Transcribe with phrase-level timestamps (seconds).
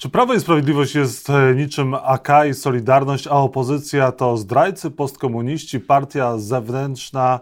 [0.00, 5.80] Czy Prawo i Sprawiedliwość jest e, niczym AK i Solidarność, a opozycja to zdrajcy, postkomuniści,
[5.80, 7.40] partia zewnętrzna,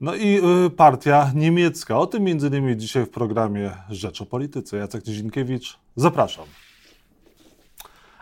[0.00, 1.98] no i y, partia niemiecka?
[1.98, 4.76] O tym między innymi dzisiaj w programie Rzecz o Polityce.
[4.76, 6.44] Jacek Nizinkiewicz, zapraszam.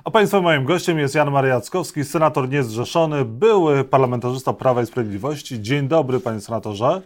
[0.05, 5.63] A Państwa moim gościem jest Jan Mariackowski, senator niezrzeszony, były parlamentarzysta Prawa i Sprawiedliwości.
[5.63, 7.03] Dzień dobry, panie senatorze.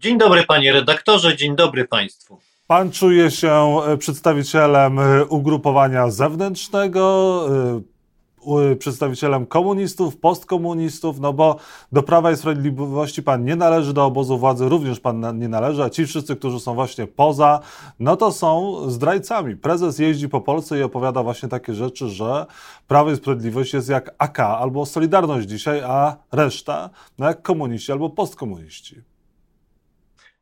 [0.00, 2.47] Dzień dobry, panie redaktorze, dzień dobry państwu.
[2.68, 7.46] Pan czuje się e, przedstawicielem e, ugrupowania zewnętrznego,
[8.72, 11.56] e, przedstawicielem komunistów, postkomunistów, no bo
[11.92, 15.90] do Prawa i Sprawiedliwości pan nie należy, do obozu władzy również pan nie należy, a
[15.90, 17.60] ci wszyscy, którzy są właśnie poza,
[18.00, 19.56] no to są zdrajcami.
[19.56, 22.46] Prezes jeździ po Polsce i opowiada właśnie takie rzeczy, że
[22.88, 28.10] Prawo i Sprawiedliwość jest jak AK albo Solidarność dzisiaj, a reszta no jak komuniści albo
[28.10, 29.07] postkomuniści.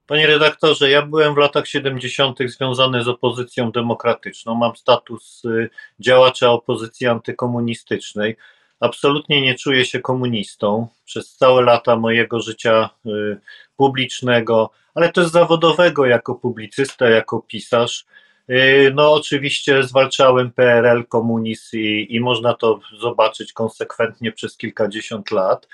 [0.06, 2.38] Panie redaktorze, ja byłem w latach 70.
[2.46, 4.55] związany z opozycją demokratyczną.
[4.55, 5.70] Mam status y,
[6.01, 8.37] działacza opozycji antykomunistycznej.
[8.80, 10.88] Absolutnie nie czuję się komunistą.
[11.04, 13.40] Przez całe lata mojego życia y,
[13.77, 18.07] publicznego, ale też zawodowego jako publicysta, jako pisarz,
[18.95, 25.69] no, oczywiście zwalczałem PRL, komunizm i, i można to zobaczyć konsekwentnie przez kilkadziesiąt lat.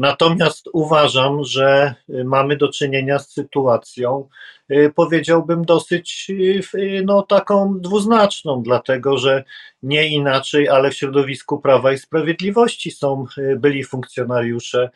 [0.00, 4.28] Natomiast uważam, że y, mamy do czynienia z sytuacją,
[4.70, 6.26] y, powiedziałbym, dosyć
[6.74, 9.44] y, no, taką dwuznaczną, dlatego że
[9.82, 13.26] nie inaczej, ale w środowisku Prawa i Sprawiedliwości są
[13.56, 14.90] byli funkcjonariusze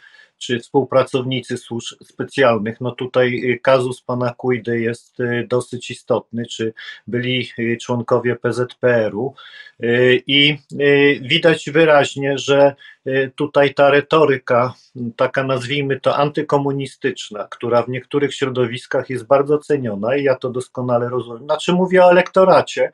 [0.47, 2.81] czy współpracownicy służb specjalnych.
[2.81, 6.73] No tutaj y, kazus pana Kujdy jest y, dosyć istotny, czy
[7.07, 9.35] byli y, członkowie PZPR-u
[10.27, 10.59] i
[11.21, 12.75] widać wyraźnie, że
[13.37, 14.75] tutaj ta retoryka,
[15.17, 21.09] taka nazwijmy to antykomunistyczna, która w niektórych środowiskach jest bardzo ceniona i ja to doskonale
[21.09, 21.45] rozumiem.
[21.45, 22.91] Znaczy mówię o elektoracie,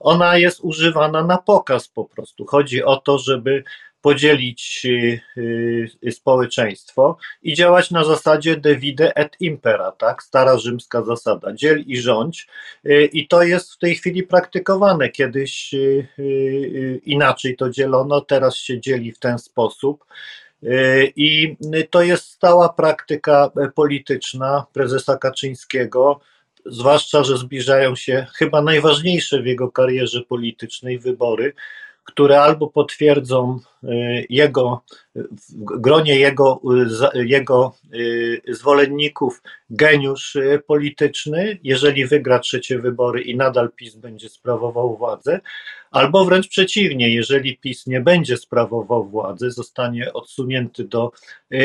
[0.00, 2.46] ona jest używana na pokaz po prostu.
[2.46, 3.64] Chodzi o to, żeby
[4.06, 5.20] podzielić y,
[6.06, 10.22] y, społeczeństwo i działać na zasadzie divide et impera, tak?
[10.22, 12.46] Stara rzymska zasada, dziel i rządź.
[12.86, 15.08] Y, I to jest w tej chwili praktykowane.
[15.08, 15.74] Kiedyś
[17.04, 20.04] inaczej to dzielono, teraz się dzieli w ten sposób.
[21.16, 21.56] I
[21.90, 26.20] to jest stała praktyka polityczna prezesa Kaczyńskiego,
[26.66, 31.52] zwłaszcza, że zbliżają się chyba najważniejsze w jego karierze politycznej wybory,
[32.06, 34.82] które albo potwierdzą y, jego,
[35.14, 36.60] w gronie jego,
[37.14, 40.36] y, jego y, zwolenników geniusz
[40.66, 45.40] polityczny, jeżeli wygra trzecie wybory i nadal PiS będzie sprawował władzę,
[45.90, 51.12] albo wręcz przeciwnie, jeżeli PiS nie będzie sprawował władzy, zostanie odsunięty do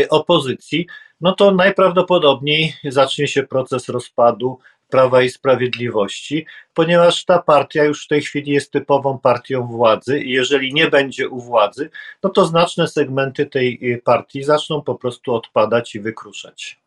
[0.10, 0.88] opozycji,
[1.22, 4.60] no to najprawdopodobniej zacznie się proces rozpadu
[4.92, 10.30] Prawa i Sprawiedliwości, ponieważ ta partia już w tej chwili jest typową partią władzy i
[10.30, 11.90] jeżeli nie będzie u władzy,
[12.24, 16.82] no to znaczne segmenty tej y, partii zaczną po prostu odpadać i wykruszać.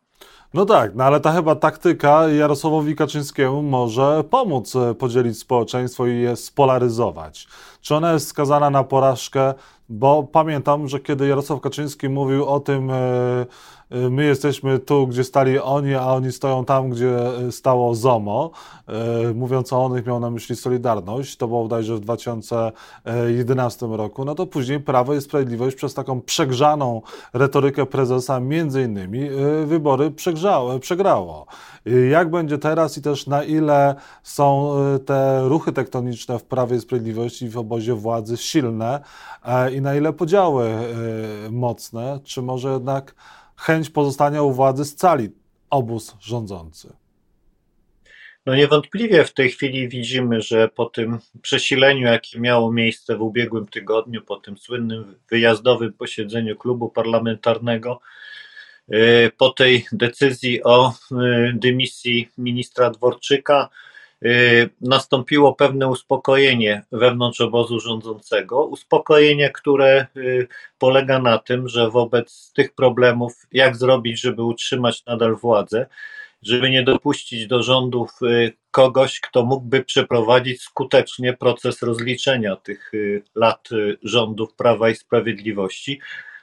[0.55, 6.21] No tak, no ale ta chyba taktyka Jarosławowi Kaczyńskiemu może pomóc e, podzielić społeczeństwo i
[6.21, 7.47] je spolaryzować.
[7.81, 9.53] Czy ona jest skazana na porażkę?
[9.89, 13.45] Bo pamiętam, że kiedy Jarosław Kaczyński mówił o tym, e,
[13.91, 18.51] Y, my jesteśmy tu, gdzie stali oni, a oni stoją tam, gdzie y, stało ZOMO.
[19.35, 24.25] Mówiąc o onych, miał na myśli Solidarność, to było bodajże w 2011 roku.
[24.25, 27.01] No to później Prawo i Sprawiedliwość przez taką przegrzaną
[27.33, 29.29] retorykę prezesa między innymi
[29.65, 31.45] wybory przegrzało, przegrało.
[32.09, 34.71] Jak będzie teraz i też na ile są
[35.05, 38.99] te ruchy tektoniczne w Prawie i Sprawiedliwości w obozie władzy silne
[39.75, 40.69] i na ile podziały
[41.51, 43.15] mocne, czy może jednak
[43.55, 45.29] chęć pozostania u władzy scali
[45.69, 46.93] obóz rządzący.
[48.45, 53.67] No niewątpliwie w tej chwili widzimy, że po tym przesileniu, jakie miało miejsce w ubiegłym
[53.67, 57.99] tygodniu, po tym słynnym wyjazdowym posiedzeniu klubu parlamentarnego,
[58.93, 63.69] y, po tej decyzji o y, dymisji ministra Dworczyka,
[64.81, 68.65] nastąpiło pewne uspokojenie wewnątrz obozu rządzącego.
[68.65, 70.47] Uspokojenie, które y,
[70.77, 75.85] polega na tym, że wobec tych problemów, jak zrobić, żeby utrzymać nadal władzę,
[76.41, 82.91] żeby nie dopuścić do rządów y, kogoś, kto mógłby przeprowadzić skutecznie proces rozliczenia tych
[83.35, 83.69] lat
[84.03, 85.99] rządów Prawa i Sprawiedliwości.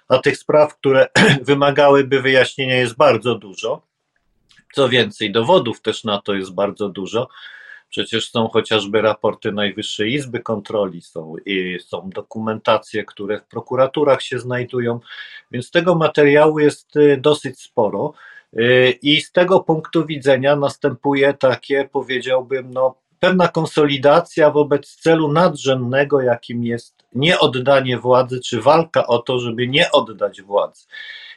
[0.09, 1.09] A tych spraw, które
[1.43, 3.83] wymagałyby wyjaśnienia, jest bardzo dużo.
[4.75, 7.29] Co więcej, dowodów też na to jest bardzo dużo.
[7.93, 11.35] Przecież są chociażby raporty Najwyższej Izby Kontroli, są,
[11.81, 15.01] są dokumentacje, które w prokuraturach się znajdują,
[15.51, 18.13] więc tego materiału jest y, dosyć sporo.
[18.59, 26.21] Y, I z tego punktu widzenia następuje takie, powiedziałbym, no, pewna konsolidacja wobec celu nadrzędnego,
[26.21, 30.87] jakim jest nieoddanie władzy, czy walka o to, żeby nie oddać władzy.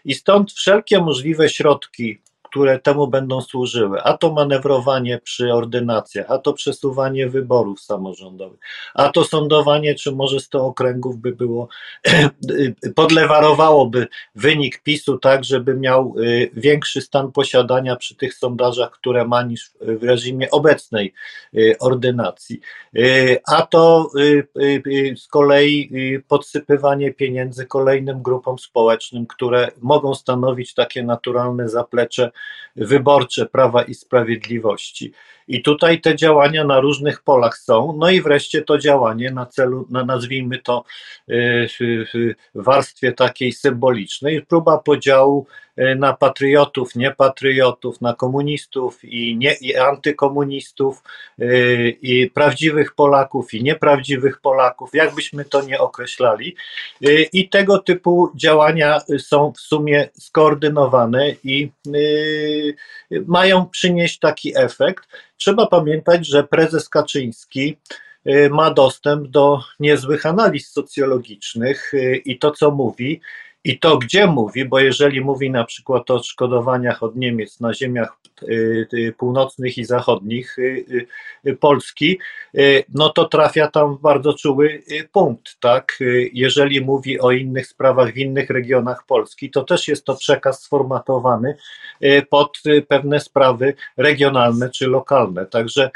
[0.06, 2.22] I stąd wszelkie możliwe środki
[2.56, 4.02] które temu będą służyły.
[4.04, 8.60] A to manewrowanie przy ordynacjach, a to przesuwanie wyborów samorządowych,
[8.94, 11.68] a to sądowanie, czy może 100 okręgów by było,
[12.96, 19.44] podlewarowałoby wynik PiSu tak, żeby miał y, większy stan posiadania przy tych sondażach, które ma
[19.44, 21.14] niż w reżimie obecnej
[21.56, 22.60] y, ordynacji.
[22.98, 24.12] Y, a to
[25.16, 25.90] z kolei
[26.28, 32.32] podsypywanie pieniędzy kolejnym grupom społecznym, które mogą stanowić takie naturalne zaplecze
[32.76, 35.12] wyborcze Prawa i Sprawiedliwości.
[35.48, 37.98] I tutaj te działania na różnych polach są.
[38.00, 40.84] No i wreszcie to działanie na celu, na nazwijmy to
[41.30, 41.68] y,
[42.56, 45.48] w warstwie takiej symbolicznej, próba podziału
[45.80, 51.04] y, na patriotów, niepatriotów, na komunistów i, nie, i antykomunistów,
[51.40, 56.56] y, i prawdziwych Polaków i nieprawdziwych Polaków, jakbyśmy to nie określali.
[57.34, 61.72] I tego typu działania są w sumie skoordynowane i
[63.28, 65.08] mają przynieść taki efekt.
[65.38, 67.78] Trzeba pamiętać, że prezes Kaczyński
[68.28, 73.22] y, ma dostęp do niezłych analiz socjologicznych y, i to, co mówi,
[73.66, 78.18] i to gdzie mówi, bo jeżeli mówi na przykład o odszkodowaniach od Niemiec na ziemiach
[78.44, 81.08] y, y, północnych i zachodnich y,
[81.60, 82.20] Polski,
[82.94, 86.00] no to trafia tam w bardzo czuły punkt, tak?
[86.34, 91.58] Jeżeli mówi o innych sprawach w innych regionach Polski, to też jest to przekaz sformatowany
[92.30, 92.58] pod
[92.88, 95.46] pewne sprawy regionalne czy lokalne.
[95.46, 95.92] Także,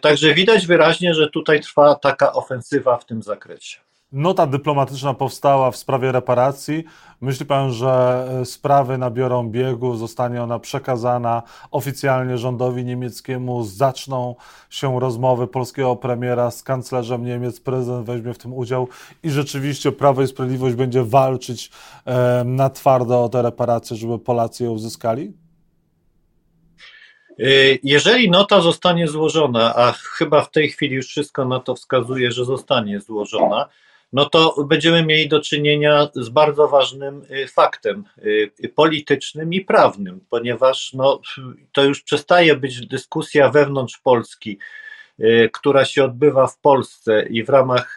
[0.00, 3.91] także widać wyraźnie, że tutaj trwa taka ofensywa w tym zakresie.
[4.12, 6.84] Nota dyplomatyczna powstała w sprawie reparacji.
[7.20, 14.34] Myśli pan, że e, sprawy nabiorą biegu, zostanie ona przekazana oficjalnie rządowi niemieckiemu, zaczną
[14.70, 18.88] się rozmowy polskiego premiera z kanclerzem Niemiec, prezydent weźmie w tym udział
[19.22, 21.70] i rzeczywiście Prawo i Sprawiedliwość będzie walczyć
[22.04, 25.32] e, na twardo o te reparacje, żeby Polacy je uzyskali?
[27.38, 27.44] E,
[27.82, 32.44] jeżeli nota zostanie złożona, a chyba w tej chwili już wszystko na to wskazuje, że
[32.44, 33.68] zostanie złożona,
[34.12, 38.04] no to będziemy mieli do czynienia z bardzo ważnym y, faktem
[38.64, 41.20] y, politycznym i prawnym, ponieważ no,
[41.72, 44.58] to już przestaje być dyskusja wewnątrz Polski,
[45.20, 47.96] y, która się odbywa w Polsce i w ramach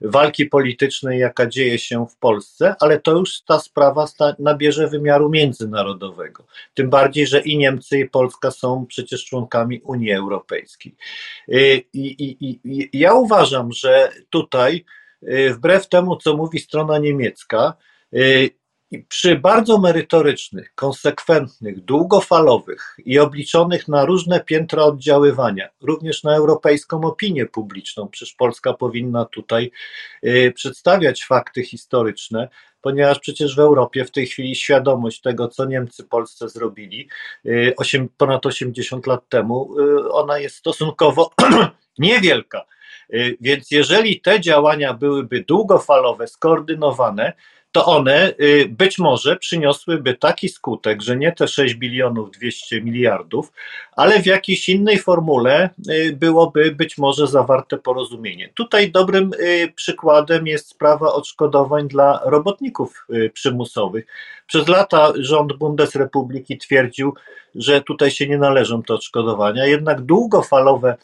[0.00, 4.06] walki politycznej, jaka dzieje się w Polsce, ale to już ta sprawa
[4.38, 6.46] nabierze wymiaru międzynarodowego.
[6.74, 10.94] Tym bardziej, że i Niemcy, i Polska są przecież członkami Unii Europejskiej.
[11.48, 14.84] I, i, i ja uważam, że tutaj
[15.54, 17.74] wbrew temu, co mówi strona niemiecka,
[18.14, 18.50] y,
[19.08, 27.46] przy bardzo merytorycznych, konsekwentnych, długofalowych i obliczonych na różne piętra oddziaływania, również na europejską opinię
[27.46, 29.70] publiczną, przecież Polska powinna tutaj
[30.24, 32.48] y, przedstawiać fakty historyczne,
[32.80, 37.08] ponieważ przecież w Europie w tej chwili świadomość tego, co Niemcy Polsce zrobili
[38.16, 39.74] ponad 80 lat temu,
[40.10, 41.30] ona jest stosunkowo
[41.98, 42.66] niewielka.
[43.14, 47.32] Y, więc jeżeli te działania byłyby długofalowe, skoordynowane,
[47.72, 53.52] to one y, być może przyniosłyby taki skutek, że nie te 6 bilionów 200 miliardów,
[53.96, 58.50] ale w jakiejś innej formule y, byłoby być może zawarte porozumienie.
[58.54, 59.30] Tutaj dobrym
[59.74, 64.06] przykładem jest sprawa odszkodowań dla robotników przymusowych.
[64.46, 67.14] Przez lata rząd Bundesrepubliki twierdził,
[67.54, 70.96] że tutaj się nie należą te odszkodowania, jednak długofalowe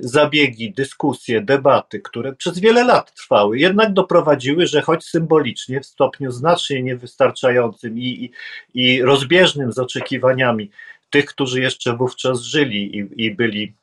[0.00, 6.30] zabiegi, dyskusje, debaty, które przez wiele lat trwały, jednak doprowadziły, że choć symbolicznie, w stopniu
[6.30, 8.32] znacznie niewystarczającym i, i,
[8.74, 10.70] i rozbieżnym z oczekiwaniami
[11.10, 13.74] tych, którzy jeszcze wówczas żyli i, i byli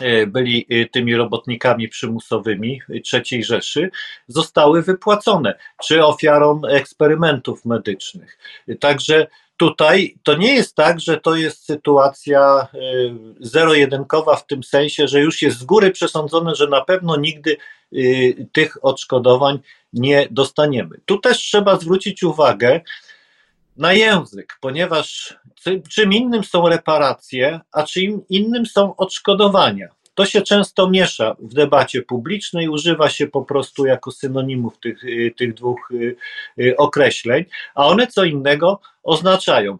[0.00, 2.80] e, byli e, tymi robotnikami przymusowymi
[3.12, 3.90] III Rzeszy,
[4.26, 8.38] zostały wypłacone, czy ofiarom eksperymentów medycznych.
[8.80, 9.26] Także
[9.58, 15.20] tutaj to nie jest tak, że to jest sytuacja y, zero-jedynkowa w tym sensie, że
[15.20, 17.56] już jest z góry przesądzone, że na pewno nigdy
[17.92, 19.58] y, tych odszkodowań
[19.92, 21.00] nie dostaniemy.
[21.06, 22.80] Tu też trzeba zwrócić uwagę
[23.76, 25.36] na język, ponieważ
[25.90, 29.88] czym innym są reparacje, a czym innym są odszkodowania.
[30.14, 35.34] To się często miesza w debacie publicznej, używa się po prostu jako synonimów tych, y,
[35.36, 35.92] tych dwóch
[36.76, 39.78] określeń, a one co innego oznaczają.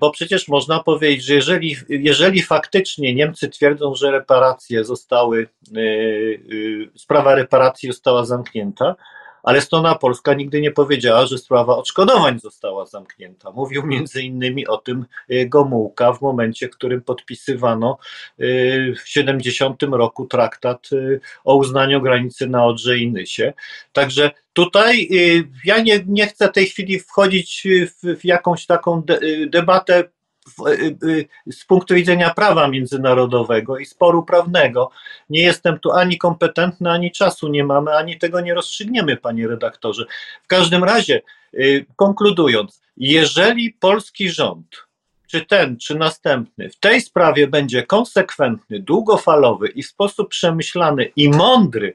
[0.00, 5.48] Bo przecież można powiedzieć, że jeżeli, jeżeli faktycznie Niemcy twierdzą, że reparacje zostały,
[6.96, 8.94] sprawa reparacji została zamknięta,
[9.44, 13.50] ale strona polska nigdy nie powiedziała, że sprawa odszkodowań została zamknięta.
[13.50, 17.98] Mówił między innymi o tym y, Gomułka w momencie, w którym podpisywano
[18.40, 23.52] y, w 70 roku traktat y, o uznaniu granicy na Odrze i Nysie.
[23.92, 25.08] Także tutaj
[25.64, 30.04] ja nie, nie chcę w tej chwili wchodzić w, w jakąś taką de, debatę
[31.50, 34.90] z punktu widzenia prawa międzynarodowego i sporu prawnego.
[35.30, 40.06] Nie jestem tu ani kompetentny, ani czasu nie mamy, ani tego nie rozstrzygniemy, panie redaktorze.
[40.42, 41.22] W każdym razie,
[41.54, 44.86] y, konkludując, jeżeli polski rząd,
[45.26, 51.28] czy ten, czy następny, w tej sprawie będzie konsekwentny, długofalowy i w sposób przemyślany i
[51.28, 51.94] mądry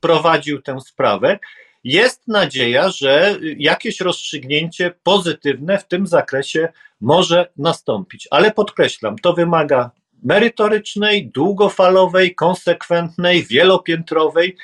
[0.00, 1.38] prowadził tę sprawę,
[1.84, 6.68] jest nadzieja, że jakieś rozstrzygnięcie pozytywne w tym zakresie
[7.00, 8.28] może nastąpić.
[8.30, 9.90] Ale podkreślam, to wymaga
[10.22, 14.56] merytorycznej, długofalowej, konsekwentnej, wielopiętrowej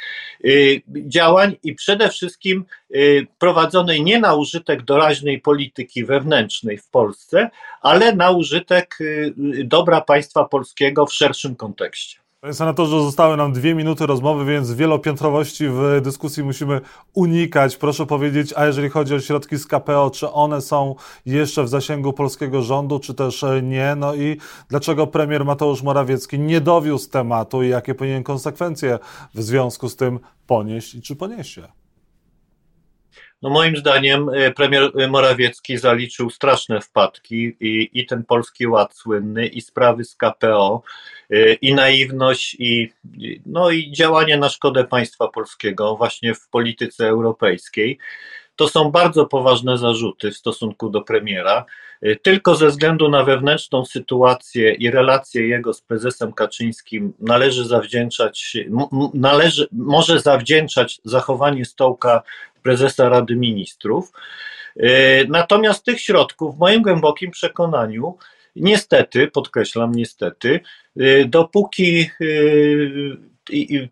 [0.44, 7.50] y, działań i przede wszystkim y, prowadzonej nie na użytek doraźnej polityki wewnętrznej w Polsce,
[7.80, 12.24] ale na użytek y, dobra państwa polskiego w szerszym kontekście.
[12.44, 16.80] Panie senatorze, zostały nam dwie minuty rozmowy, więc wielopiętrowości w dyskusji musimy
[17.14, 17.76] unikać.
[17.76, 20.94] Proszę powiedzieć, a jeżeli chodzi o środki z KPO, czy one są
[21.26, 23.94] jeszcze w zasięgu polskiego rządu, czy też nie?
[23.96, 24.36] No i
[24.68, 28.98] dlaczego premier Mateusz Morawiecki nie dowiózł tematu i jakie powinien konsekwencje
[29.34, 31.68] w związku z tym ponieść i czy poniesie?
[33.44, 39.46] No moim zdaniem e, premier Morawiecki zaliczył straszne wpadki i, i ten polski ład słynny,
[39.46, 41.24] i sprawy z KPO, e,
[41.60, 42.92] i naiwność, i,
[43.46, 47.98] no i działanie na szkodę państwa polskiego właśnie w polityce europejskiej.
[48.56, 51.64] To są bardzo poważne zarzuty w stosunku do premiera.
[52.02, 58.56] E, tylko ze względu na wewnętrzną sytuację i relacje jego z prezesem Kaczyńskim należy zawdzięczać,
[59.14, 62.22] należy, może zawdzięczać zachowanie stołka
[62.62, 64.12] prezesa Rady Ministrów.
[64.76, 68.16] E, natomiast tych środków, w moim głębokim przekonaniu,
[68.56, 70.61] niestety, podkreślam, niestety,
[71.00, 72.11] e, dopóki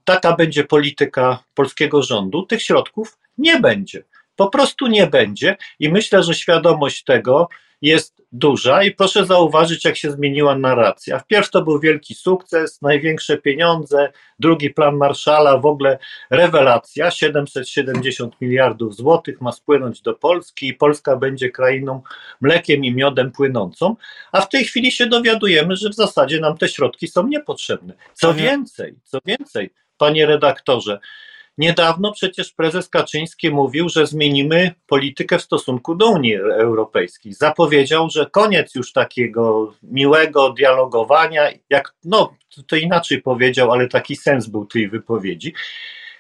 [0.05, 4.05] taka będzie polityka polskiego rządu, tych środków nie będzie.
[4.37, 7.49] Po prostu nie będzie i myślę, że świadomość tego
[7.83, 11.19] jest duża i proszę zauważyć, jak się zmieniła narracja.
[11.19, 15.99] Wpierw to był wielki sukces, największe pieniądze, drugi plan Marszala, w ogóle
[16.31, 22.03] rewelacja, 770 miliardów złotych ma spłynąć do Polski i Polska będzie krainą
[22.41, 23.97] mlekiem i miodem płynącą,
[24.33, 27.95] a w tej chwili się dowiadujemy, że w zasadzie nam te środki są niepotrzebne.
[28.15, 30.99] Co więcej, co więcej, panie redaktorze,
[31.59, 37.33] Niedawno przecież prezes Kaczyński mówił, że zmienimy politykę w stosunku do Unii Europejskiej.
[37.33, 42.35] Zapowiedział, że koniec już takiego miłego dialogowania, jak no
[42.67, 45.55] to inaczej powiedział, ale taki sens był tej wypowiedzi.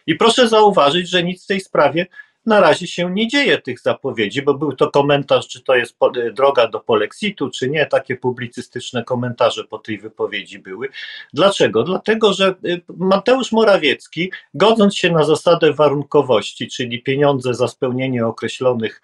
[0.06, 2.06] I proszę zauważyć, że nic w tej sprawie
[2.46, 5.96] na razie się nie dzieje tych zapowiedzi, bo był to komentarz, czy to jest
[6.32, 7.86] droga do polexitu, czy nie.
[7.86, 10.88] Takie publicystyczne komentarze po tej wypowiedzi były.
[11.32, 11.82] Dlaczego?
[11.82, 19.02] Dlatego, że y, Mateusz Morawiecki, godząc się na zasadę warunkowości, czyli pieniądze za spełnienie określonych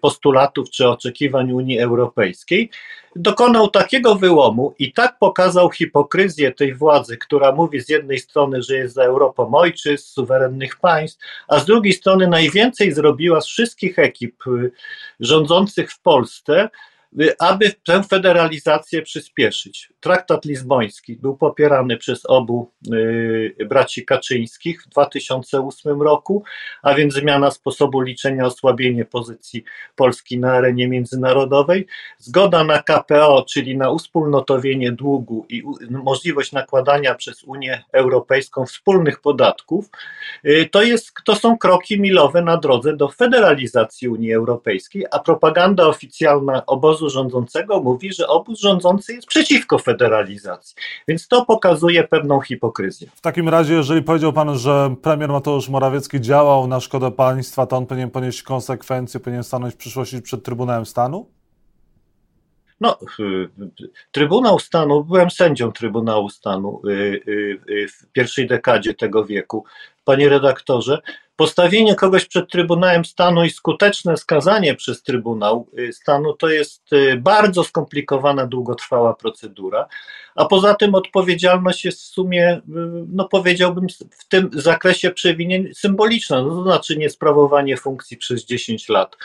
[0.00, 2.70] postulatów czy oczekiwań Unii Europejskiej,
[3.16, 8.76] dokonał takiego wyłomu i tak pokazał hipokryzję tej władzy, która mówi z jednej strony, że
[8.76, 14.46] jest za Europą ojczyzn, suwerennych państw, a z drugiej strony najwięcej zrobiła z wszystkich ekip
[14.46, 14.70] y,
[15.20, 16.93] rządzących w Polsce, Y,
[17.38, 19.92] aby tę federalizację przyspieszyć.
[20.00, 26.44] Traktat lizboński był popierany przez obu y, braci Kaczyńskich w 2008 roku,
[26.82, 29.64] a więc zmiana sposobu liczenia, osłabienie pozycji
[29.96, 31.86] Polski na arenie międzynarodowej.
[32.18, 39.90] Zgoda na KPO, czyli na uspólnotowienie długu i możliwość nakładania przez Unię Europejską wspólnych podatków,
[40.44, 45.86] y, to, jest, to są kroki milowe na drodze do federalizacji Unii Europejskiej, a propaganda
[45.86, 50.76] oficjalna obozu obozu rządzącego mówi, że obóz rządzący jest przeciwko federalizacji.
[51.08, 53.08] Więc to pokazuje pewną hipokryzję.
[53.14, 57.76] W takim razie, jeżeli powiedział Pan, że premier Mateusz Morawiecki działał na szkodę państwa, to
[57.76, 61.26] on powinien ponieść konsekwencje, powinien stanąć w przyszłości przed Trybunałem Stanu?
[62.80, 63.48] No, y,
[64.12, 66.90] Trybunał Stanu, byłem sędzią Trybunału Stanu y,
[67.68, 69.64] y, w pierwszej dekadzie tego wieku.
[70.04, 70.98] Panie redaktorze,
[71.36, 78.46] postawienie kogoś przed Trybunałem Stanu i skuteczne skazanie przez Trybunał Stanu to jest bardzo skomplikowana,
[78.46, 79.86] długotrwała procedura,
[80.34, 82.60] a poza tym odpowiedzialność jest w sumie,
[83.12, 83.86] no powiedziałbym,
[84.18, 89.16] w tym zakresie przewinień symboliczna, no to znaczy niesprawowanie funkcji przez 10 lat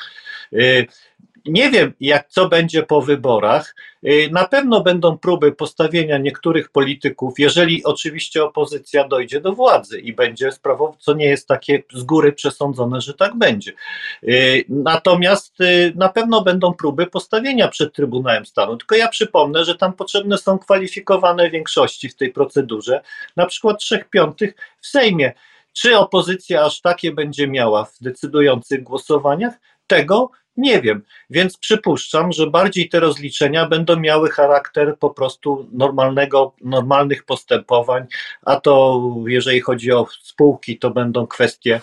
[1.45, 3.75] nie wiem, jak co będzie po wyborach.
[4.03, 10.13] Y, na pewno będą próby postawienia niektórych polityków, jeżeli oczywiście opozycja dojdzie do władzy i
[10.13, 13.71] będzie sprawować, co nie jest takie z góry przesądzone, że tak będzie.
[14.23, 18.77] Y, natomiast y, na pewno będą próby postawienia przed Trybunałem Stanu.
[18.77, 23.01] Tylko ja przypomnę, że tam potrzebne są kwalifikowane większości w tej procedurze,
[23.35, 25.33] na przykład trzech piątych w Sejmie.
[25.73, 29.53] Czy opozycja aż takie będzie miała w decydujących głosowaniach?
[29.87, 36.53] Tego nie wiem, więc przypuszczam, że bardziej te rozliczenia będą miały charakter po prostu normalnego,
[36.61, 38.05] normalnych postępowań,
[38.45, 41.81] a to jeżeli chodzi o spółki, to będą kwestie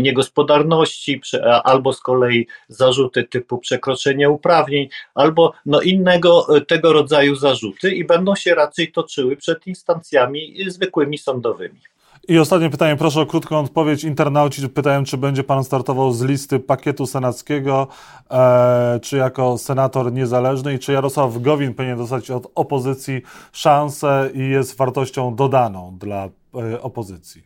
[0.00, 1.20] niegospodarności,
[1.64, 8.04] albo z kolei zarzuty typu przekroczenie uprawnień, albo no innego e, tego rodzaju zarzuty i
[8.04, 11.93] będą się raczej toczyły przed instancjami zwykłymi sądowymi.
[12.28, 14.04] I ostatnie pytanie, proszę o krótką odpowiedź.
[14.04, 17.88] Internauci pytają, czy będzie pan startował z listy pakietu senackiego,
[18.30, 24.48] e, czy jako senator niezależny i czy Jarosław Gowin powinien dostać od opozycji szansę i
[24.48, 27.42] jest wartością dodaną dla e, opozycji?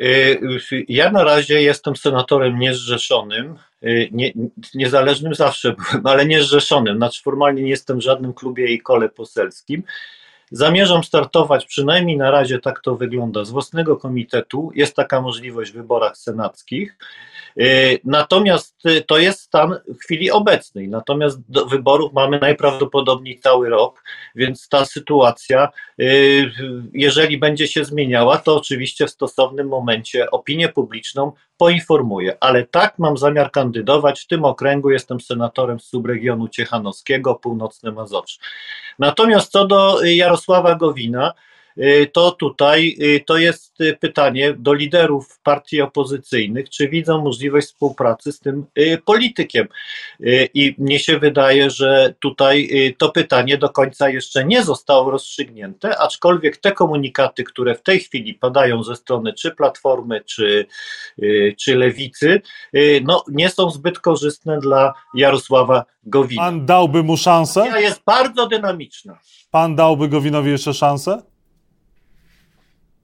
[0.00, 0.04] E,
[0.88, 3.54] ja na razie jestem senatorem niezrzeszonym.
[3.82, 4.32] E, nie,
[4.74, 6.96] niezależnym zawsze byłem, ale niezrzeszonym.
[6.96, 9.82] Znaczy formalnie nie jestem w żadnym klubie i kole poselskim.
[10.50, 14.70] Zamierzam startować, przynajmniej na razie tak to wygląda, z własnego komitetu.
[14.74, 16.96] Jest taka możliwość w wyborach senackich.
[17.58, 20.88] Y, natomiast y, to jest stan w chwili obecnej.
[20.88, 24.02] Natomiast do wyborów mamy najprawdopodobniej cały rok,
[24.34, 25.68] więc ta sytuacja,
[26.00, 26.50] y,
[26.92, 32.36] jeżeli będzie się zmieniała, to oczywiście w stosownym momencie opinię publiczną poinformuję.
[32.40, 34.20] Ale tak mam zamiar kandydować.
[34.20, 38.38] W tym okręgu jestem senatorem z subregionu Ciechanowskiego, północne Mazowsze.
[38.98, 41.34] Natomiast co do Jarosława Gowina,
[42.12, 48.32] to tutaj y, to jest y, pytanie do liderów partii opozycyjnych, czy widzą możliwość współpracy
[48.32, 48.66] z tym
[49.04, 49.68] politykiem.
[50.54, 56.56] I mnie się wydaje, że tutaj to pytanie do końca jeszcze nie zostało rozstrzygnięte, aczkolwiek
[56.56, 60.66] te komunikaty, które w tej chwili padają ze strony czy Platformy, czy,
[61.58, 62.42] czy Lewicy,
[63.02, 66.42] no, nie są zbyt korzystne dla Jarosława Gowina.
[66.42, 67.80] Pan dałby mu szansę?
[67.80, 69.18] Jest bardzo dynamiczna.
[69.50, 71.29] Pan dałby Gowinowi jeszcze szansę?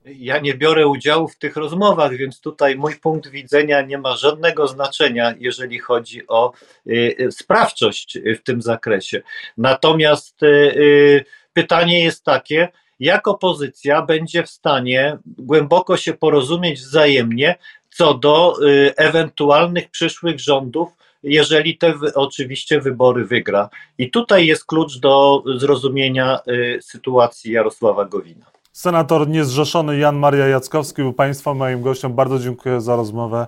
[0.06, 4.66] Ja nie biorę udziału w tych rozmowach, więc tutaj mój punkt widzenia nie ma żadnego
[4.66, 6.52] znaczenia, jeżeli chodzi o
[6.86, 9.22] y, y, sprawczość w tym zakresie.
[9.56, 12.68] Natomiast y, pytanie jest takie,
[13.00, 17.54] jak opozycja będzie w stanie głęboko się porozumieć wzajemnie
[17.90, 18.56] co do
[18.96, 20.88] ewentualnych przyszłych rządów,
[21.22, 23.68] jeżeli te oczywiście wybory wygra.
[23.98, 26.38] I tutaj jest klucz do zrozumienia
[26.80, 28.55] sytuacji Jarosława Gowina.
[28.76, 32.14] Senator niezrzeszony Jan Maria Jackowski był Państwa moim gościem.
[32.14, 33.46] Bardzo dziękuję za rozmowę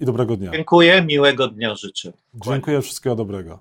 [0.00, 0.50] i dobrego dnia.
[0.50, 2.12] Dziękuję, miłego dnia życzę.
[2.34, 3.58] Dziękuję, wszystkiego dobrego.